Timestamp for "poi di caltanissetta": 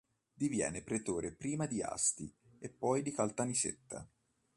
2.69-4.09